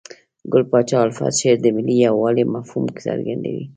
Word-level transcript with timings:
ګل 0.51 0.63
پاچا 0.71 0.97
الفت 1.03 1.33
شعر 1.39 1.57
د 1.61 1.65
ملي 1.75 1.95
یووالي 2.05 2.43
مفهوم 2.53 2.85
څرګندوي. 3.05 3.65